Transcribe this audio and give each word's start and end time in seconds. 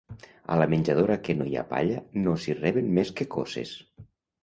A 0.53 0.55
la 0.61 0.65
menjadora 0.73 1.17
que 1.27 1.35
no 1.43 1.47
hi 1.51 1.53
ha 1.61 1.65
palla 1.75 2.01
no 2.25 2.37
s'hi 2.47 2.59
reben 2.65 2.93
més 2.99 3.17
que 3.21 3.33
coces. 3.41 3.79